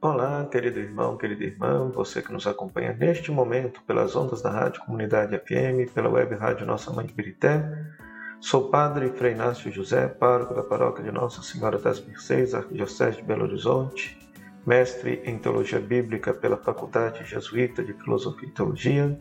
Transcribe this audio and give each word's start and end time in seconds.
Olá, 0.00 0.46
querido 0.48 0.78
irmão, 0.78 1.16
querida 1.16 1.42
irmã, 1.42 1.90
você 1.92 2.22
que 2.22 2.32
nos 2.32 2.46
acompanha 2.46 2.92
neste 2.92 3.32
momento 3.32 3.82
pelas 3.82 4.14
ondas 4.14 4.40
da 4.40 4.48
Rádio 4.48 4.80
Comunidade 4.82 5.36
FM, 5.36 5.92
pela 5.92 6.08
web 6.08 6.36
Rádio 6.36 6.64
Nossa 6.64 6.92
Mãe 6.92 7.04
de. 7.04 7.68
Sou 8.40 8.70
padre 8.70 9.08
Frei 9.08 9.32
Inácio 9.32 9.72
José, 9.72 10.06
pároco 10.06 10.54
da 10.54 10.62
paróquia 10.62 11.02
de 11.02 11.10
Nossa 11.10 11.42
Senhora 11.42 11.78
das 11.78 11.98
Mercês, 11.98 12.54
Arquidiocese 12.54 13.16
de 13.16 13.24
Belo 13.24 13.42
Horizonte, 13.42 14.16
mestre 14.64 15.20
em 15.24 15.36
Teologia 15.36 15.80
Bíblica 15.80 16.32
pela 16.32 16.58
Faculdade 16.58 17.24
Jesuíta 17.24 17.82
de 17.82 17.92
Filosofia 17.94 18.48
e 18.48 18.52
Teologia. 18.52 19.18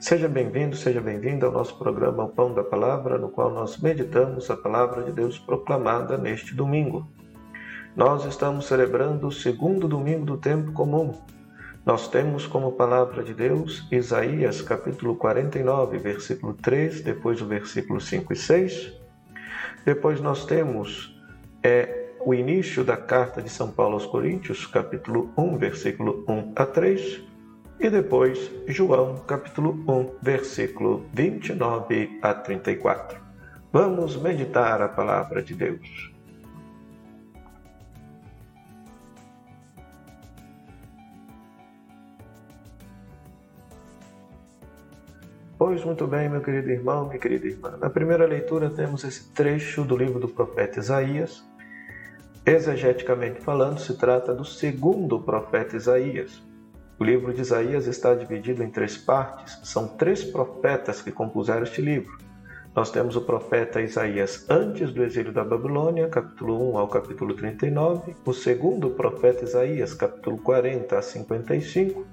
Seja 0.00 0.28
bem-vindo, 0.28 0.74
seja 0.74 1.00
bem-vinda 1.00 1.46
ao 1.46 1.52
nosso 1.52 1.78
programa 1.78 2.24
O 2.24 2.30
Pão 2.30 2.52
da 2.52 2.64
Palavra, 2.64 3.16
no 3.16 3.28
qual 3.28 3.48
nós 3.48 3.78
meditamos 3.78 4.50
a 4.50 4.56
palavra 4.56 5.04
de 5.04 5.12
Deus 5.12 5.38
proclamada 5.38 6.18
neste 6.18 6.52
domingo. 6.52 7.08
Nós 7.96 8.24
estamos 8.24 8.66
celebrando 8.66 9.28
o 9.28 9.32
segundo 9.32 9.86
domingo 9.86 10.26
do 10.26 10.36
tempo 10.36 10.72
comum. 10.72 11.14
Nós 11.86 12.08
temos 12.08 12.44
como 12.44 12.72
palavra 12.72 13.22
de 13.22 13.32
Deus 13.32 13.86
Isaías 13.88 14.60
capítulo 14.60 15.14
49, 15.14 15.98
versículo 15.98 16.54
3, 16.54 17.02
depois 17.02 17.40
o 17.40 17.46
versículo 17.46 18.00
5 18.00 18.32
e 18.32 18.36
6. 18.36 18.92
Depois 19.84 20.20
nós 20.20 20.44
temos 20.44 21.16
é, 21.62 22.10
o 22.26 22.34
início 22.34 22.82
da 22.82 22.96
carta 22.96 23.40
de 23.40 23.48
São 23.48 23.70
Paulo 23.70 23.94
aos 23.94 24.06
Coríntios, 24.06 24.66
capítulo 24.66 25.32
1, 25.38 25.56
versículo 25.56 26.24
1 26.28 26.52
a 26.56 26.66
3. 26.66 27.22
E 27.78 27.88
depois 27.88 28.50
João 28.66 29.18
capítulo 29.18 29.84
1, 29.86 30.16
versículo 30.20 31.06
29 31.12 32.18
a 32.20 32.34
34. 32.34 33.20
Vamos 33.72 34.16
meditar 34.16 34.82
a 34.82 34.88
palavra 34.88 35.40
de 35.40 35.54
Deus. 35.54 36.13
Pois 45.66 45.82
muito 45.82 46.06
bem, 46.06 46.28
meu 46.28 46.42
querido 46.42 46.70
irmão, 46.70 47.06
minha 47.06 47.18
querida 47.18 47.46
irmã. 47.46 47.74
Na 47.80 47.88
primeira 47.88 48.26
leitura 48.26 48.68
temos 48.68 49.02
esse 49.02 49.32
trecho 49.32 49.82
do 49.82 49.96
livro 49.96 50.20
do 50.20 50.28
profeta 50.28 50.78
Isaías. 50.78 51.42
Exegeticamente 52.44 53.40
falando, 53.40 53.78
se 53.78 53.96
trata 53.96 54.34
do 54.34 54.44
segundo 54.44 55.18
profeta 55.18 55.74
Isaías. 55.74 56.42
O 56.98 57.02
livro 57.02 57.32
de 57.32 57.40
Isaías 57.40 57.86
está 57.86 58.14
dividido 58.14 58.62
em 58.62 58.68
três 58.68 58.98
partes. 58.98 59.58
São 59.64 59.88
três 59.88 60.22
profetas 60.22 61.00
que 61.00 61.10
compuseram 61.10 61.62
este 61.62 61.80
livro. 61.80 62.12
Nós 62.76 62.90
temos 62.90 63.16
o 63.16 63.22
profeta 63.22 63.80
Isaías 63.80 64.44
antes 64.50 64.92
do 64.92 65.02
exílio 65.02 65.32
da 65.32 65.44
Babilônia, 65.44 66.08
capítulo 66.08 66.72
1 66.72 66.76
ao 66.76 66.88
capítulo 66.88 67.32
39, 67.32 68.14
o 68.22 68.34
segundo 68.34 68.90
profeta 68.90 69.44
Isaías, 69.44 69.94
capítulo 69.94 70.36
40 70.36 70.98
a 70.98 71.00
55, 71.00 72.04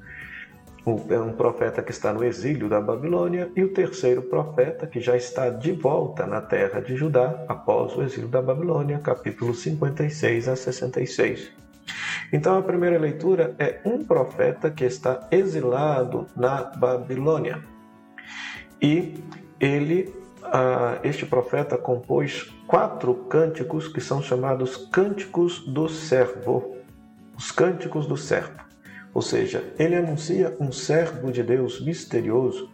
é 0.86 1.20
um 1.20 1.34
profeta 1.34 1.84
que 1.84 1.92
está 1.92 2.12
no 2.12 2.24
exílio 2.24 2.68
da 2.68 2.82
Babilônia, 2.82 3.52
e 3.56 3.64
o 3.64 3.72
terceiro 3.72 4.24
profeta 4.24 4.88
que 4.88 5.00
já 5.00 5.16
está 5.16 5.50
de 5.50 5.72
volta 5.74 6.26
na 6.26 6.42
terra 6.42 6.82
de 6.82 6.96
Judá 6.96 7.46
após 7.48 7.96
o 7.96 8.02
exílio 8.02 8.28
da 8.28 8.42
Babilônia, 8.42 8.98
capítulo 8.98 9.54
56 9.54 10.48
a 10.48 10.56
66. 10.56 11.52
Então 12.34 12.58
a 12.58 12.64
primeira 12.64 12.98
leitura 12.98 13.54
é 13.60 13.80
um 13.86 14.04
profeta 14.04 14.72
que 14.72 14.84
está 14.84 15.28
exilado 15.30 16.26
na 16.36 16.64
Babilônia. 16.64 17.64
E 18.82 19.14
ele, 19.60 20.12
este 21.04 21.28
profeta, 21.28 21.78
compôs 21.78 22.52
quatro 22.66 23.14
cânticos 23.14 23.88
que 23.88 24.02
são 24.02 24.22
chamados 24.22 24.78
Cânticos 24.92 25.60
do 25.60 25.88
Servo. 25.88 26.76
Os 27.38 27.52
Cânticos 27.52 28.08
do 28.08 28.18
Servo. 28.18 28.71
Ou 29.14 29.22
seja, 29.22 29.64
ele 29.78 29.96
anuncia 29.96 30.56
um 30.60 30.72
servo 30.72 31.32
de 31.32 31.44
Deus 31.44 31.84
misterioso 31.84 32.70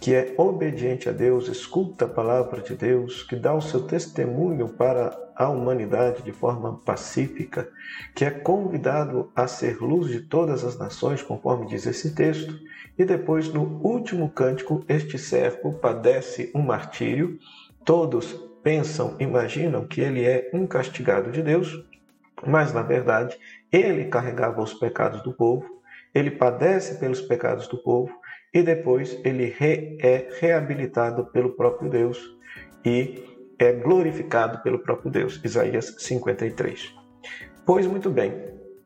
que 0.00 0.14
é 0.14 0.34
obediente 0.36 1.08
a 1.08 1.12
Deus, 1.12 1.48
escuta 1.48 2.04
a 2.04 2.08
palavra 2.08 2.60
de 2.60 2.74
Deus, 2.74 3.22
que 3.22 3.34
dá 3.34 3.52
o 3.54 3.60
seu 3.60 3.82
testemunho 3.82 4.68
para 4.68 5.16
a 5.34 5.48
humanidade 5.48 6.22
de 6.22 6.32
forma 6.32 6.80
pacífica, 6.84 7.68
que 8.14 8.24
é 8.24 8.30
convidado 8.30 9.30
a 9.34 9.46
ser 9.46 9.78
luz 9.80 10.08
de 10.08 10.20
todas 10.20 10.64
as 10.64 10.78
nações, 10.78 11.22
conforme 11.22 11.66
diz 11.66 11.86
esse 11.86 12.14
texto, 12.14 12.58
e 12.96 13.04
depois 13.04 13.52
no 13.52 13.62
último 13.82 14.28
cântico, 14.28 14.84
este 14.88 15.18
servo 15.18 15.74
padece 15.74 16.50
um 16.54 16.62
martírio. 16.62 17.38
Todos 17.84 18.32
pensam, 18.62 19.16
imaginam 19.18 19.86
que 19.86 20.00
ele 20.00 20.24
é 20.24 20.50
um 20.52 20.66
castigado 20.66 21.30
de 21.30 21.42
Deus, 21.42 21.84
mas 22.46 22.72
na 22.72 22.82
verdade 22.82 23.36
ele 23.72 24.06
carregava 24.06 24.62
os 24.62 24.74
pecados 24.74 25.22
do 25.22 25.32
povo, 25.32 25.64
ele 26.14 26.30
padece 26.30 26.98
pelos 26.98 27.20
pecados 27.20 27.68
do 27.68 27.78
povo 27.78 28.12
e 28.52 28.62
depois 28.62 29.18
ele 29.24 29.46
re, 29.46 29.98
é 30.00 30.28
reabilitado 30.40 31.26
pelo 31.26 31.50
próprio 31.50 31.90
Deus 31.90 32.18
e 32.84 33.22
é 33.58 33.72
glorificado 33.72 34.62
pelo 34.62 34.78
próprio 34.78 35.10
Deus. 35.10 35.40
Isaías 35.44 35.94
53. 35.98 36.94
Pois 37.66 37.86
muito 37.86 38.08
bem, 38.08 38.32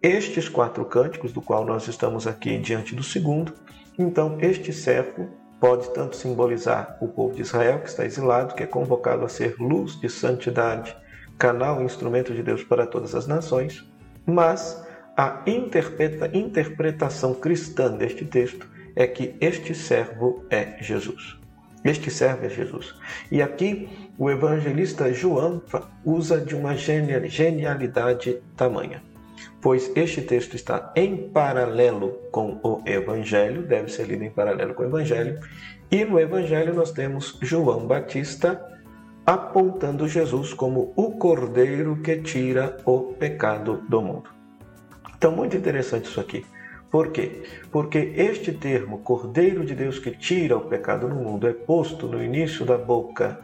estes 0.02 0.48
quatro 0.48 0.84
cânticos, 0.84 1.32
do 1.32 1.40
qual 1.40 1.64
nós 1.64 1.86
estamos 1.86 2.26
aqui 2.26 2.58
diante 2.58 2.94
do 2.94 3.02
segundo, 3.02 3.54
então 3.96 4.38
este 4.40 4.72
servo 4.72 5.28
pode 5.60 5.94
tanto 5.94 6.16
simbolizar 6.16 6.98
o 7.00 7.06
povo 7.06 7.36
de 7.36 7.42
Israel, 7.42 7.78
que 7.78 7.88
está 7.88 8.04
exilado, 8.04 8.54
que 8.54 8.64
é 8.64 8.66
convocado 8.66 9.24
a 9.24 9.28
ser 9.28 9.54
luz 9.60 10.00
de 10.00 10.08
santidade, 10.08 10.96
canal 11.38 11.80
e 11.80 11.84
instrumento 11.84 12.34
de 12.34 12.42
Deus 12.42 12.64
para 12.64 12.84
todas 12.84 13.14
as 13.14 13.28
nações, 13.28 13.88
mas 14.26 14.82
a 15.16 15.42
interpreta, 15.46 16.30
interpretação 16.36 17.34
cristã 17.34 17.90
deste 17.90 18.24
texto 18.24 18.66
é 18.96 19.06
que 19.06 19.34
este 19.40 19.74
servo 19.74 20.44
é 20.50 20.76
Jesus. 20.80 21.38
Este 21.84 22.10
servo 22.10 22.46
é 22.46 22.48
Jesus. 22.48 22.94
E 23.30 23.42
aqui 23.42 23.88
o 24.16 24.30
evangelista 24.30 25.12
João 25.12 25.62
usa 26.04 26.40
de 26.40 26.54
uma 26.54 26.76
genialidade 26.76 28.40
tamanha, 28.56 29.02
pois 29.60 29.90
este 29.96 30.22
texto 30.22 30.54
está 30.54 30.92
em 30.94 31.28
paralelo 31.30 32.18
com 32.30 32.60
o 32.62 32.82
Evangelho, 32.86 33.62
deve 33.62 33.90
ser 33.90 34.06
lido 34.06 34.22
em 34.22 34.30
paralelo 34.30 34.74
com 34.74 34.82
o 34.82 34.86
Evangelho, 34.86 35.40
e 35.90 36.04
no 36.04 36.18
Evangelho 36.18 36.72
nós 36.72 36.92
temos 36.92 37.38
João 37.42 37.86
Batista 37.86 38.71
apontando 39.24 40.08
Jesus 40.08 40.52
como 40.52 40.92
o 40.96 41.12
Cordeiro 41.12 41.96
que 42.02 42.16
tira 42.16 42.76
o 42.84 43.14
pecado 43.14 43.82
do 43.88 44.02
mundo. 44.02 44.30
Então, 45.16 45.30
muito 45.30 45.56
interessante 45.56 46.06
isso 46.06 46.20
aqui. 46.20 46.44
Por 46.90 47.10
quê? 47.10 47.42
Porque 47.70 48.12
este 48.16 48.52
termo, 48.52 48.98
Cordeiro 48.98 49.64
de 49.64 49.74
Deus 49.74 49.98
que 49.98 50.10
tira 50.10 50.56
o 50.56 50.62
pecado 50.62 51.08
no 51.08 51.14
mundo, 51.14 51.46
é 51.46 51.52
posto 51.52 52.06
no 52.06 52.22
início 52.22 52.66
da 52.66 52.76
boca, 52.76 53.40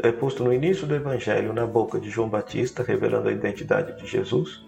é 0.00 0.12
posto 0.12 0.44
no 0.44 0.52
início 0.52 0.86
do 0.86 0.94
Evangelho 0.94 1.52
na 1.52 1.66
boca 1.66 1.98
de 1.98 2.10
João 2.10 2.28
Batista, 2.28 2.82
revelando 2.82 3.28
a 3.28 3.32
identidade 3.32 3.96
de 3.96 4.06
Jesus. 4.06 4.67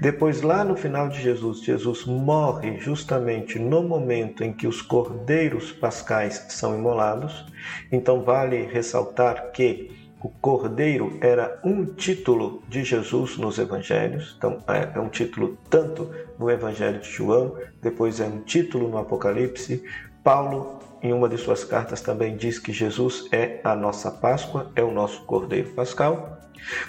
Depois, 0.00 0.42
lá 0.42 0.62
no 0.62 0.76
final 0.76 1.08
de 1.08 1.20
Jesus, 1.20 1.62
Jesus 1.62 2.04
morre 2.04 2.78
justamente 2.78 3.58
no 3.58 3.82
momento 3.82 4.44
em 4.44 4.52
que 4.52 4.66
os 4.66 4.82
cordeiros 4.82 5.72
pascais 5.72 6.46
são 6.50 6.76
imolados. 6.76 7.46
Então, 7.90 8.22
vale 8.22 8.66
ressaltar 8.66 9.52
que 9.52 10.06
o 10.22 10.28
cordeiro 10.28 11.16
era 11.20 11.60
um 11.62 11.84
título 11.84 12.62
de 12.68 12.82
Jesus 12.82 13.36
nos 13.36 13.58
evangelhos, 13.58 14.34
então 14.36 14.62
é, 14.66 14.96
é 14.96 15.00
um 15.00 15.08
título 15.08 15.56
tanto 15.70 16.10
no 16.38 16.50
evangelho 16.50 17.00
de 17.00 17.08
João, 17.08 17.56
depois 17.82 18.18
é 18.18 18.26
um 18.26 18.40
título 18.40 18.88
no 18.88 18.98
Apocalipse. 18.98 19.84
Paulo, 20.24 20.80
em 21.02 21.12
uma 21.12 21.28
de 21.28 21.38
suas 21.38 21.62
cartas, 21.62 22.00
também 22.00 22.36
diz 22.36 22.58
que 22.58 22.72
Jesus 22.72 23.28
é 23.30 23.60
a 23.62 23.76
nossa 23.76 24.10
Páscoa, 24.10 24.72
é 24.74 24.82
o 24.82 24.90
nosso 24.90 25.22
cordeiro 25.24 25.70
pascal. 25.70 26.40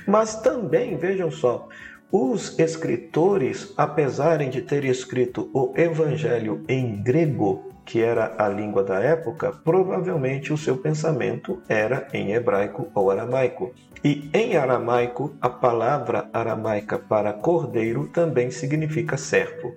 Mas 0.07 0.41
também, 0.41 0.97
vejam 0.97 1.29
só, 1.29 1.67
os 2.11 2.57
escritores, 2.57 3.73
apesar 3.75 4.37
de 4.37 4.61
terem 4.61 4.89
escrito 4.89 5.49
o 5.53 5.73
evangelho 5.75 6.63
em 6.67 7.01
grego, 7.01 7.73
que 7.85 8.01
era 8.01 8.35
a 8.37 8.47
língua 8.47 8.83
da 8.83 8.99
época, 8.99 9.51
provavelmente 9.63 10.51
o 10.51 10.57
seu 10.57 10.77
pensamento 10.77 11.61
era 11.67 12.07
em 12.13 12.33
hebraico 12.33 12.89
ou 12.93 13.11
aramaico. 13.11 13.73
E 14.03 14.29
em 14.33 14.55
aramaico, 14.55 15.35
a 15.41 15.49
palavra 15.49 16.29
aramaica 16.31 16.97
para 16.97 17.33
cordeiro 17.33 18.07
também 18.07 18.51
significa 18.51 19.17
servo. 19.17 19.73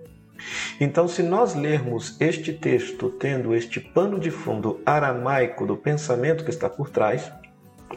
Então, 0.81 1.07
se 1.07 1.23
nós 1.23 1.55
lermos 1.55 2.17
este 2.21 2.53
texto 2.53 3.11
tendo 3.11 3.55
este 3.55 3.79
pano 3.79 4.19
de 4.19 4.31
fundo 4.31 4.81
aramaico 4.87 5.67
do 5.67 5.77
pensamento 5.77 6.45
que 6.45 6.51
está 6.51 6.69
por 6.69 6.91
trás, 6.91 7.31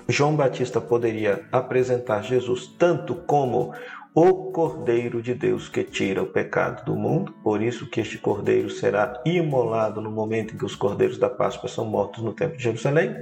João 0.08 0.36
Batista 0.36 0.81
poderia 0.81 1.46
apresentar 1.52 2.24
Jesus 2.24 2.68
tanto 2.78 3.16
como 3.16 3.74
o 4.15 4.51
Cordeiro 4.51 5.21
de 5.21 5.33
Deus 5.33 5.68
que 5.68 5.83
tira 5.83 6.21
o 6.21 6.27
pecado 6.27 6.86
do 6.86 6.95
mundo, 6.95 7.33
por 7.44 7.62
isso 7.62 7.89
que 7.89 8.00
este 8.00 8.18
Cordeiro 8.18 8.69
será 8.69 9.21
imolado 9.25 10.00
no 10.01 10.12
momento 10.12 10.54
em 10.54 10.57
que 10.57 10.65
os 10.65 10.75
Cordeiros 10.75 11.18
da 11.18 11.30
Páscoa 11.30 11.68
são 11.68 11.86
mortos 11.86 12.24
no 12.24 12.33
Templo 12.33 12.57
de 12.57 12.63
Jerusalém, 12.63 13.15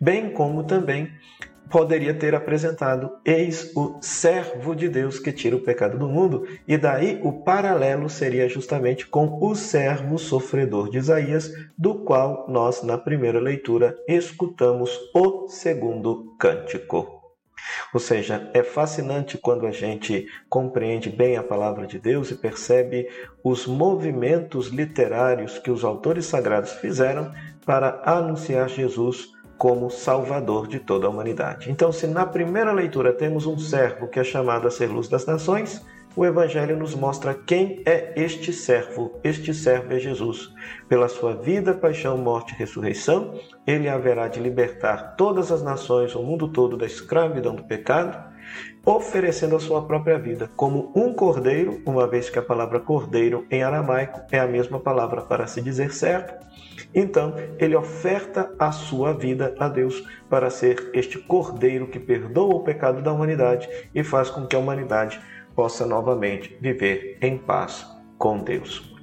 bem 0.00 0.30
como 0.30 0.64
também 0.64 1.10
poderia 1.70 2.14
ter 2.14 2.34
apresentado: 2.34 3.10
Eis 3.24 3.72
o 3.76 3.98
servo 4.00 4.74
de 4.74 4.88
Deus 4.88 5.18
que 5.18 5.32
tira 5.32 5.56
o 5.56 5.60
pecado 5.60 5.98
do 5.98 6.08
mundo, 6.08 6.46
e 6.66 6.76
daí 6.76 7.20
o 7.22 7.32
paralelo 7.32 8.08
seria 8.08 8.48
justamente 8.48 9.06
com 9.06 9.38
o 9.40 9.54
servo 9.54 10.18
sofredor 10.18 10.90
de 10.90 10.98
Isaías, 10.98 11.52
do 11.78 11.94
qual 11.94 12.46
nós, 12.48 12.82
na 12.82 12.98
primeira 12.98 13.40
leitura, 13.40 13.96
escutamos 14.08 14.90
o 15.14 15.48
segundo 15.48 16.34
cântico. 16.38 17.15
Ou 17.92 18.00
seja, 18.00 18.50
é 18.52 18.62
fascinante 18.62 19.38
quando 19.38 19.66
a 19.66 19.70
gente 19.70 20.26
compreende 20.48 21.10
bem 21.10 21.36
a 21.36 21.42
palavra 21.42 21.86
de 21.86 21.98
Deus 21.98 22.30
e 22.30 22.34
percebe 22.36 23.08
os 23.42 23.66
movimentos 23.66 24.68
literários 24.68 25.58
que 25.58 25.70
os 25.70 25.84
autores 25.84 26.26
sagrados 26.26 26.72
fizeram 26.72 27.32
para 27.64 28.00
anunciar 28.04 28.68
Jesus 28.68 29.34
como 29.58 29.90
Salvador 29.90 30.66
de 30.66 30.78
toda 30.78 31.06
a 31.06 31.10
humanidade. 31.10 31.70
Então, 31.70 31.90
se 31.90 32.06
na 32.06 32.26
primeira 32.26 32.72
leitura 32.72 33.12
temos 33.12 33.46
um 33.46 33.58
servo 33.58 34.08
que 34.08 34.20
é 34.20 34.24
chamado 34.24 34.68
a 34.68 34.70
ser 34.70 34.86
luz 34.86 35.08
das 35.08 35.24
nações, 35.24 35.82
o 36.16 36.24
Evangelho 36.24 36.78
nos 36.78 36.94
mostra 36.94 37.34
quem 37.34 37.82
é 37.84 38.14
este 38.16 38.50
servo. 38.50 39.20
Este 39.22 39.52
servo 39.52 39.92
é 39.92 39.98
Jesus. 39.98 40.50
Pela 40.88 41.08
sua 41.08 41.34
vida, 41.34 41.74
paixão, 41.74 42.16
morte 42.16 42.54
e 42.54 42.56
ressurreição, 42.56 43.38
ele 43.66 43.86
haverá 43.86 44.26
de 44.26 44.40
libertar 44.40 45.14
todas 45.16 45.52
as 45.52 45.62
nações, 45.62 46.14
o 46.14 46.22
mundo 46.22 46.48
todo, 46.48 46.76
da 46.76 46.86
escravidão 46.86 47.54
do 47.54 47.64
pecado, 47.64 48.18
oferecendo 48.84 49.56
a 49.56 49.60
sua 49.60 49.86
própria 49.86 50.18
vida 50.18 50.50
como 50.56 50.90
um 50.96 51.12
cordeiro, 51.12 51.82
uma 51.84 52.06
vez 52.06 52.30
que 52.30 52.38
a 52.38 52.42
palavra 52.42 52.80
cordeiro 52.80 53.46
em 53.50 53.62
aramaico 53.62 54.22
é 54.32 54.38
a 54.38 54.46
mesma 54.46 54.80
palavra 54.80 55.20
para 55.20 55.46
se 55.46 55.60
dizer 55.60 55.92
servo 55.92 56.32
então, 56.94 57.34
ele 57.58 57.76
oferta 57.76 58.50
a 58.58 58.72
sua 58.72 59.12
vida 59.12 59.54
a 59.58 59.68
Deus 59.68 60.02
para 60.30 60.48
ser 60.48 60.90
este 60.94 61.18
cordeiro 61.18 61.86
que 61.86 61.98
perdoa 61.98 62.54
o 62.54 62.64
pecado 62.64 63.02
da 63.02 63.12
humanidade 63.12 63.68
e 63.94 64.02
faz 64.02 64.30
com 64.30 64.46
que 64.46 64.56
a 64.56 64.58
humanidade 64.58 65.20
possa 65.56 65.86
novamente 65.86 66.56
viver 66.60 67.18
em 67.20 67.36
paz 67.38 67.84
com 68.18 68.38
Deus. 68.38 68.94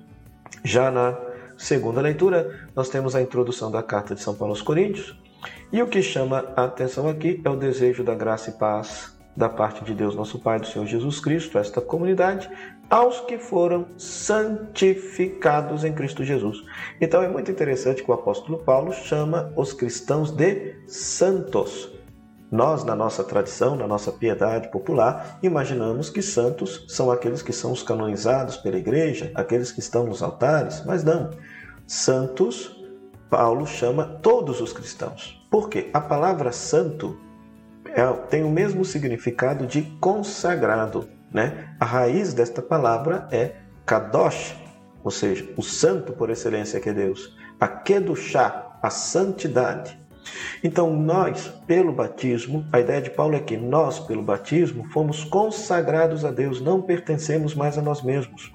Já 0.63 0.89
na 0.89 1.19
segunda 1.57 1.99
leitura, 1.99 2.69
nós 2.75 2.87
temos 2.87 3.15
a 3.15 3.21
introdução 3.21 3.69
da 3.71 3.83
carta 3.83 4.15
de 4.15 4.21
São 4.21 4.35
Paulo 4.35 4.53
aos 4.53 4.61
Coríntios, 4.61 5.19
e 5.71 5.81
o 5.81 5.87
que 5.87 6.01
chama 6.01 6.53
a 6.55 6.65
atenção 6.65 7.09
aqui 7.09 7.41
é 7.43 7.49
o 7.49 7.55
desejo 7.55 8.03
da 8.03 8.13
graça 8.13 8.51
e 8.51 8.53
paz 8.53 9.17
da 9.35 9.49
parte 9.49 9.83
de 9.83 9.93
Deus, 9.95 10.15
nosso 10.15 10.37
Pai, 10.37 10.59
do 10.59 10.67
Senhor 10.67 10.85
Jesus 10.85 11.19
Cristo, 11.19 11.57
esta 11.57 11.81
comunidade, 11.81 12.47
aos 12.89 13.19
que 13.21 13.39
foram 13.39 13.87
santificados 13.97 15.83
em 15.83 15.91
Cristo 15.91 16.23
Jesus. 16.23 16.63
Então 17.01 17.23
é 17.23 17.27
muito 17.27 17.49
interessante 17.49 18.03
que 18.03 18.11
o 18.11 18.13
apóstolo 18.13 18.59
Paulo 18.59 18.93
chama 18.93 19.51
os 19.57 19.73
cristãos 19.73 20.29
de 20.29 20.75
santos. 20.85 21.91
Nós, 22.53 22.83
na 22.83 22.95
nossa 22.95 23.23
tradição, 23.23 23.75
na 23.75 23.87
nossa 23.87 24.11
piedade 24.11 24.67
popular, 24.69 25.39
imaginamos 25.41 26.11
que 26.11 26.21
santos 26.21 26.85
são 26.87 27.09
aqueles 27.09 27.41
que 27.41 27.51
são 27.51 27.71
os 27.71 27.81
canonizados 27.81 28.57
pela 28.57 28.77
igreja, 28.77 29.31
aqueles 29.33 29.71
que 29.71 29.79
estão 29.79 30.05
nos 30.05 30.21
altares, 30.21 30.83
mas 30.85 31.03
não. 31.03 31.31
Santos, 31.87 32.79
Paulo 33.27 33.65
chama 33.65 34.05
todos 34.21 34.61
os 34.61 34.71
cristãos. 34.71 35.43
Por 35.49 35.67
quê? 35.67 35.89
A 35.95 35.99
palavra 35.99 36.51
santo 36.51 37.17
é, 37.85 38.05
tem 38.29 38.43
o 38.43 38.51
mesmo 38.51 38.85
significado 38.85 39.65
de 39.65 39.81
consagrado. 39.99 41.09
Né? 41.33 41.75
A 41.79 41.85
raiz 41.85 42.35
desta 42.35 42.61
palavra 42.61 43.27
é 43.31 43.55
kadosh, 43.83 44.55
ou 45.03 45.09
seja, 45.09 45.51
o 45.57 45.63
santo 45.63 46.13
por 46.13 46.29
excelência 46.29 46.79
que 46.79 46.89
é 46.89 46.93
Deus. 46.93 47.35
A 47.59 47.67
kedushá, 47.67 48.77
a 48.79 48.91
santidade. 48.91 50.02
Então, 50.63 50.95
nós, 50.95 51.47
pelo 51.67 51.91
batismo, 51.91 52.65
a 52.71 52.79
ideia 52.79 53.01
de 53.01 53.09
Paulo 53.09 53.35
é 53.35 53.39
que 53.39 53.57
nós, 53.57 53.99
pelo 53.99 54.23
batismo, 54.23 54.85
fomos 54.89 55.23
consagrados 55.23 56.23
a 56.23 56.31
Deus, 56.31 56.61
não 56.61 56.81
pertencemos 56.81 57.53
mais 57.53 57.77
a 57.77 57.81
nós 57.81 58.01
mesmos. 58.01 58.51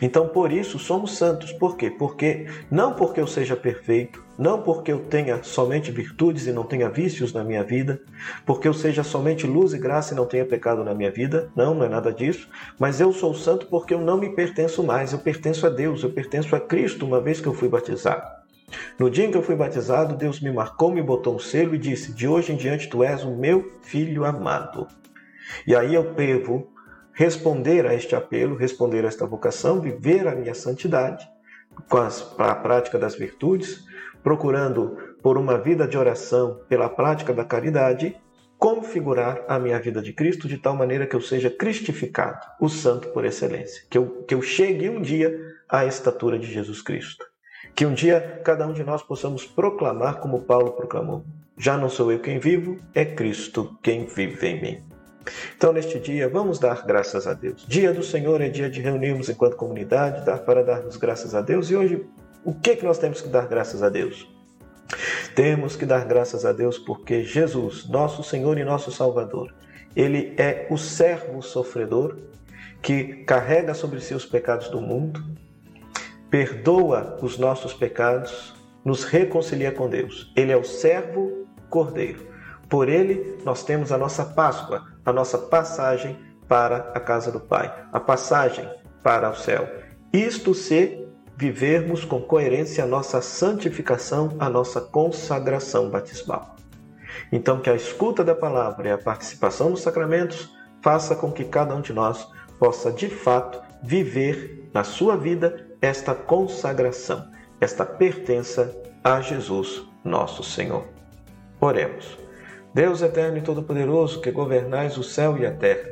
Então, 0.00 0.28
por 0.28 0.52
isso, 0.52 0.78
somos 0.78 1.16
santos. 1.16 1.52
Por 1.52 1.76
quê? 1.76 1.90
Porque 1.90 2.46
não 2.70 2.94
porque 2.94 3.20
eu 3.20 3.26
seja 3.26 3.54
perfeito, 3.54 4.22
não 4.38 4.60
porque 4.60 4.92
eu 4.92 4.98
tenha 5.00 5.42
somente 5.42 5.92
virtudes 5.92 6.46
e 6.46 6.52
não 6.52 6.64
tenha 6.64 6.88
vícios 6.88 7.32
na 7.32 7.44
minha 7.44 7.62
vida, 7.62 8.00
porque 8.44 8.66
eu 8.66 8.74
seja 8.74 9.04
somente 9.04 9.46
luz 9.46 9.72
e 9.72 9.78
graça 9.78 10.12
e 10.12 10.16
não 10.16 10.26
tenha 10.26 10.44
pecado 10.44 10.82
na 10.82 10.94
minha 10.94 11.10
vida. 11.10 11.50
Não, 11.54 11.74
não 11.74 11.84
é 11.84 11.88
nada 11.88 12.12
disso. 12.12 12.48
Mas 12.78 13.00
eu 13.00 13.12
sou 13.12 13.34
santo 13.34 13.66
porque 13.66 13.94
eu 13.94 14.00
não 14.00 14.18
me 14.18 14.34
pertenço 14.34 14.82
mais. 14.82 15.12
Eu 15.12 15.18
pertenço 15.20 15.66
a 15.66 15.70
Deus, 15.70 16.02
eu 16.02 16.10
pertenço 16.10 16.56
a 16.56 16.60
Cristo 16.60 17.06
uma 17.06 17.20
vez 17.20 17.40
que 17.40 17.46
eu 17.46 17.54
fui 17.54 17.68
batizado. 17.68 18.41
No 18.98 19.10
dia 19.10 19.26
em 19.26 19.30
que 19.30 19.36
eu 19.36 19.42
fui 19.42 19.54
batizado, 19.54 20.16
Deus 20.16 20.40
me 20.40 20.50
marcou, 20.50 20.92
me 20.92 21.02
botou 21.02 21.34
um 21.34 21.38
selo 21.38 21.74
e 21.74 21.78
disse: 21.78 22.12
De 22.12 22.26
hoje 22.26 22.52
em 22.52 22.56
diante 22.56 22.88
tu 22.88 23.02
és 23.02 23.24
o 23.24 23.36
meu 23.36 23.72
filho 23.82 24.24
amado. 24.24 24.86
E 25.66 25.74
aí 25.74 25.94
eu 25.94 26.12
devo 26.14 26.72
responder 27.12 27.86
a 27.86 27.94
este 27.94 28.14
apelo, 28.14 28.56
responder 28.56 29.04
a 29.04 29.08
esta 29.08 29.26
vocação, 29.26 29.80
viver 29.80 30.26
a 30.26 30.34
minha 30.34 30.54
santidade 30.54 31.28
com 31.88 31.98
a 32.42 32.54
prática 32.54 32.98
das 32.98 33.14
virtudes, 33.14 33.84
procurando 34.22 34.96
por 35.22 35.38
uma 35.38 35.58
vida 35.58 35.86
de 35.86 35.96
oração, 35.96 36.60
pela 36.68 36.88
prática 36.88 37.32
da 37.32 37.44
caridade, 37.44 38.16
configurar 38.58 39.44
a 39.48 39.58
minha 39.58 39.78
vida 39.80 40.00
de 40.00 40.12
Cristo 40.12 40.46
de 40.46 40.58
tal 40.58 40.76
maneira 40.76 41.06
que 41.06 41.16
eu 41.16 41.20
seja 41.20 41.50
cristificado, 41.50 42.40
o 42.60 42.68
santo 42.68 43.08
por 43.08 43.24
excelência, 43.24 43.84
que 43.90 43.98
eu, 43.98 44.22
que 44.22 44.34
eu 44.34 44.42
chegue 44.42 44.88
um 44.88 45.00
dia 45.00 45.36
à 45.68 45.84
estatura 45.84 46.38
de 46.38 46.46
Jesus 46.46 46.80
Cristo. 46.80 47.31
Que 47.74 47.86
um 47.86 47.94
dia 47.94 48.40
cada 48.44 48.66
um 48.66 48.72
de 48.72 48.84
nós 48.84 49.02
possamos 49.02 49.46
proclamar 49.46 50.20
como 50.20 50.42
Paulo 50.42 50.72
proclamou: 50.72 51.24
Já 51.56 51.76
não 51.76 51.88
sou 51.88 52.12
eu 52.12 52.20
quem 52.20 52.38
vivo, 52.38 52.78
é 52.94 53.04
Cristo 53.04 53.78
quem 53.82 54.06
vive 54.06 54.46
em 54.46 54.60
mim. 54.62 54.82
Então, 55.56 55.72
neste 55.72 55.98
dia, 56.00 56.28
vamos 56.28 56.58
dar 56.58 56.84
graças 56.84 57.26
a 57.26 57.32
Deus. 57.34 57.64
Dia 57.66 57.92
do 57.92 58.02
Senhor 58.02 58.40
é 58.40 58.48
dia 58.48 58.68
de 58.68 58.80
reunirmos 58.80 59.28
enquanto 59.28 59.56
comunidade, 59.56 60.24
dar 60.24 60.38
para 60.38 60.64
darmos 60.64 60.96
graças 60.96 61.34
a 61.34 61.40
Deus. 61.40 61.70
E 61.70 61.76
hoje, 61.76 62.04
o 62.44 62.52
que, 62.52 62.76
que 62.76 62.84
nós 62.84 62.98
temos 62.98 63.20
que 63.20 63.28
dar 63.28 63.46
graças 63.46 63.82
a 63.82 63.88
Deus? 63.88 64.28
Temos 65.34 65.76
que 65.76 65.86
dar 65.86 66.04
graças 66.04 66.44
a 66.44 66.52
Deus 66.52 66.78
porque 66.78 67.22
Jesus, 67.22 67.88
nosso 67.88 68.22
Senhor 68.22 68.58
e 68.58 68.64
nosso 68.64 68.90
Salvador, 68.90 69.54
ele 69.94 70.34
é 70.36 70.66
o 70.70 70.76
servo 70.76 71.40
sofredor 71.40 72.18
que 72.82 73.24
carrega 73.24 73.74
sobre 73.74 74.00
si 74.00 74.12
os 74.12 74.26
pecados 74.26 74.68
do 74.68 74.80
mundo, 74.80 75.24
perdoa 76.32 77.18
os 77.20 77.36
nossos 77.36 77.74
pecados, 77.74 78.54
nos 78.82 79.04
reconcilia 79.04 79.70
com 79.70 79.86
Deus. 79.86 80.32
Ele 80.34 80.50
é 80.50 80.56
o 80.56 80.64
servo 80.64 81.46
cordeiro. 81.68 82.26
Por 82.70 82.88
ele, 82.88 83.36
nós 83.44 83.62
temos 83.62 83.92
a 83.92 83.98
nossa 83.98 84.24
Páscoa, 84.24 84.82
a 85.04 85.12
nossa 85.12 85.36
passagem 85.36 86.18
para 86.48 86.90
a 86.94 87.00
casa 87.00 87.30
do 87.30 87.38
Pai, 87.38 87.70
a 87.92 88.00
passagem 88.00 88.66
para 89.02 89.28
o 89.28 89.36
céu. 89.36 89.68
Isto 90.10 90.54
se 90.54 91.06
vivermos 91.36 92.02
com 92.02 92.22
coerência 92.22 92.82
a 92.84 92.86
nossa 92.86 93.20
santificação, 93.20 94.34
a 94.38 94.48
nossa 94.48 94.80
consagração 94.80 95.90
batismal. 95.90 96.56
Então, 97.30 97.60
que 97.60 97.68
a 97.68 97.74
escuta 97.74 98.24
da 98.24 98.34
palavra 98.34 98.88
e 98.88 98.90
a 98.90 98.96
participação 98.96 99.68
nos 99.68 99.82
sacramentos 99.82 100.50
faça 100.80 101.14
com 101.14 101.30
que 101.30 101.44
cada 101.44 101.74
um 101.74 101.82
de 101.82 101.92
nós 101.92 102.26
possa 102.58 102.90
de 102.90 103.10
fato 103.10 103.60
viver 103.82 104.61
na 104.72 104.84
sua 104.84 105.16
vida 105.16 105.66
esta 105.80 106.14
consagração, 106.14 107.28
esta 107.60 107.84
pertença 107.84 108.74
a 109.02 109.20
Jesus, 109.20 109.82
nosso 110.04 110.42
Senhor. 110.42 110.86
Oremos. 111.60 112.18
Deus 112.74 113.02
eterno 113.02 113.38
e 113.38 113.42
todo-poderoso, 113.42 114.20
que 114.20 114.30
governais 114.30 114.96
o 114.96 115.02
céu 115.02 115.36
e 115.36 115.44
a 115.44 115.52
terra, 115.52 115.90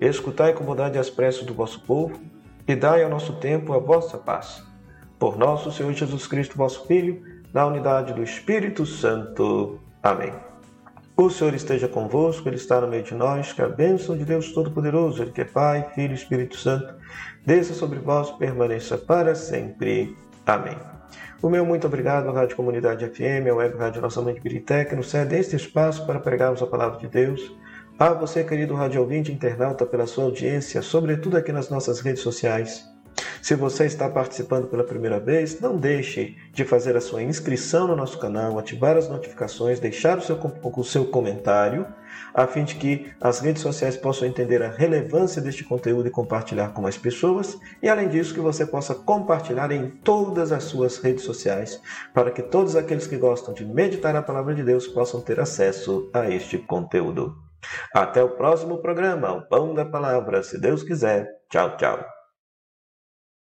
escutai 0.00 0.52
com 0.52 0.64
bondade 0.64 0.98
as 0.98 1.10
preces 1.10 1.44
do 1.44 1.54
vosso 1.54 1.80
povo 1.80 2.20
e 2.66 2.74
dai 2.74 3.02
ao 3.02 3.10
nosso 3.10 3.34
tempo 3.34 3.72
a 3.72 3.78
vossa 3.78 4.16
paz. 4.16 4.64
Por 5.18 5.36
nosso 5.36 5.70
Senhor 5.70 5.92
Jesus 5.92 6.26
Cristo, 6.26 6.56
vosso 6.56 6.86
Filho, 6.86 7.22
na 7.52 7.66
unidade 7.66 8.12
do 8.12 8.22
Espírito 8.22 8.86
Santo. 8.86 9.78
Amém. 10.02 10.51
O 11.22 11.30
Senhor 11.30 11.54
esteja 11.54 11.86
convosco, 11.86 12.48
Ele 12.48 12.56
está 12.56 12.80
no 12.80 12.88
meio 12.88 13.04
de 13.04 13.14
nós, 13.14 13.52
que 13.52 13.62
a 13.62 13.68
bênção 13.68 14.18
de 14.18 14.24
Deus 14.24 14.50
Todo-Poderoso, 14.50 15.22
Ele 15.22 15.30
que 15.30 15.42
é 15.42 15.44
Pai, 15.44 15.88
Filho 15.94 16.10
e 16.10 16.16
Espírito 16.16 16.56
Santo, 16.56 16.96
desça 17.46 17.74
sobre 17.74 18.00
vós, 18.00 18.32
permaneça 18.32 18.98
para 18.98 19.32
sempre. 19.36 20.16
Amém. 20.44 20.76
O 21.40 21.48
meu 21.48 21.64
muito 21.64 21.86
obrigado 21.86 22.28
à 22.28 22.32
Rádio 22.32 22.56
Comunidade 22.56 23.08
FM, 23.08 23.48
à 23.48 23.54
Web 23.54 23.78
Rádio 23.78 24.02
Nossa 24.02 24.20
Mãe 24.20 24.34
de 24.34 24.40
Birité, 24.40 24.84
que 24.84 24.96
nos 24.96 25.10
cede 25.10 25.36
este 25.36 25.54
espaço 25.54 26.04
para 26.06 26.18
pregarmos 26.18 26.60
a 26.60 26.66
palavra 26.66 26.98
de 26.98 27.06
Deus. 27.06 27.54
A 27.96 28.12
você, 28.12 28.42
querido 28.42 28.74
rádio 28.74 29.00
ouvinte 29.00 29.30
internauta, 29.30 29.86
pela 29.86 30.08
sua 30.08 30.24
audiência, 30.24 30.82
sobretudo 30.82 31.36
aqui 31.36 31.52
nas 31.52 31.70
nossas 31.70 32.00
redes 32.00 32.22
sociais. 32.22 32.91
Se 33.42 33.56
você 33.56 33.86
está 33.86 34.08
participando 34.08 34.68
pela 34.68 34.84
primeira 34.84 35.18
vez, 35.18 35.58
não 35.60 35.76
deixe 35.76 36.36
de 36.52 36.64
fazer 36.64 36.96
a 36.96 37.00
sua 37.00 37.24
inscrição 37.24 37.88
no 37.88 37.96
nosso 37.96 38.16
canal, 38.20 38.56
ativar 38.56 38.96
as 38.96 39.08
notificações, 39.08 39.80
deixar 39.80 40.16
o 40.16 40.22
seu, 40.22 40.38
o 40.62 40.84
seu 40.84 41.06
comentário, 41.06 41.84
a 42.32 42.46
fim 42.46 42.62
de 42.62 42.76
que 42.76 43.12
as 43.20 43.40
redes 43.40 43.60
sociais 43.60 43.96
possam 43.96 44.28
entender 44.28 44.62
a 44.62 44.70
relevância 44.70 45.42
deste 45.42 45.64
conteúdo 45.64 46.06
e 46.06 46.10
compartilhar 46.10 46.68
com 46.68 46.82
mais 46.82 46.96
pessoas, 46.96 47.58
e 47.82 47.88
além 47.88 48.08
disso, 48.08 48.32
que 48.32 48.38
você 48.38 48.64
possa 48.64 48.94
compartilhar 48.94 49.72
em 49.72 49.90
todas 49.90 50.52
as 50.52 50.62
suas 50.62 50.98
redes 50.98 51.24
sociais, 51.24 51.82
para 52.14 52.30
que 52.30 52.42
todos 52.42 52.76
aqueles 52.76 53.08
que 53.08 53.16
gostam 53.16 53.52
de 53.52 53.64
meditar 53.64 54.14
a 54.14 54.22
palavra 54.22 54.54
de 54.54 54.62
Deus 54.62 54.86
possam 54.86 55.20
ter 55.20 55.40
acesso 55.40 56.08
a 56.14 56.30
este 56.30 56.58
conteúdo. 56.58 57.34
Até 57.92 58.22
o 58.22 58.36
próximo 58.36 58.78
programa, 58.78 59.32
o 59.32 59.42
Pão 59.48 59.74
da 59.74 59.84
Palavra, 59.84 60.44
se 60.44 60.60
Deus 60.60 60.84
quiser. 60.84 61.28
Tchau, 61.50 61.76
tchau. 61.76 62.21